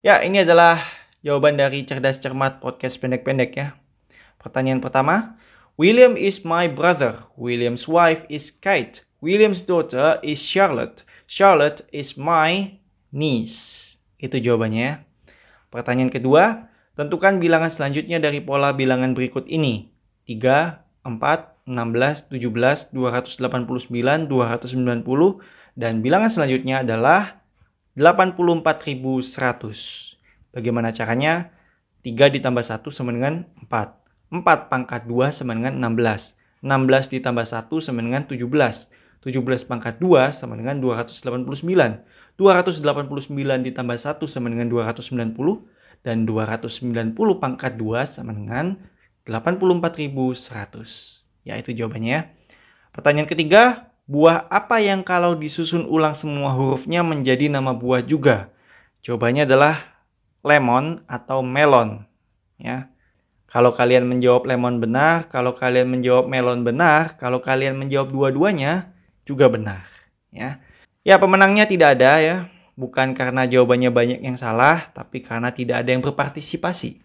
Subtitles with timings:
[0.00, 0.80] Ya, ini adalah
[1.20, 3.76] jawaban dari Cerdas Cermat podcast pendek-pendek ya.
[4.40, 5.36] Pertanyaan pertama,
[5.76, 7.28] William is my brother.
[7.36, 9.04] William's wife is Kate.
[9.20, 11.04] William's daughter is Charlotte.
[11.28, 12.80] Charlotte is my
[13.12, 14.00] niece.
[14.16, 14.94] Itu jawabannya ya.
[15.68, 19.92] Pertanyaan kedua, tentukan bilangan selanjutnya dari pola bilangan berikut ini.
[20.24, 25.44] 3, 4, 16, 17, 289, 290,
[25.76, 27.39] dan bilangan selanjutnya adalah
[27.98, 30.54] 84.100.
[30.54, 31.50] Bagaimana caranya?
[32.06, 33.98] 3 ditambah 1 sama dengan 4.
[34.30, 36.38] 4 pangkat 2 sama dengan 16.
[36.62, 38.40] 16 ditambah 1 sama dengan 17.
[39.20, 42.00] 17 pangkat 2 sama dengan 289.
[42.40, 45.66] 289 ditambah 1 sama dengan 290.
[46.00, 48.80] Dan 290 pangkat 2 sama dengan
[49.28, 50.16] 84.100.
[51.44, 52.32] Ya itu jawabannya ya.
[52.90, 58.50] Pertanyaan ketiga, buah apa yang kalau disusun ulang semua hurufnya menjadi nama buah juga?
[59.06, 60.02] Jawabannya adalah
[60.42, 62.02] lemon atau melon.
[62.58, 62.90] Ya.
[63.46, 68.94] Kalau kalian menjawab lemon benar, kalau kalian menjawab melon benar, kalau kalian menjawab dua-duanya
[69.26, 69.86] juga benar,
[70.30, 70.62] ya.
[71.02, 72.36] Ya, pemenangnya tidak ada ya,
[72.78, 77.02] bukan karena jawabannya banyak yang salah, tapi karena tidak ada yang berpartisipasi.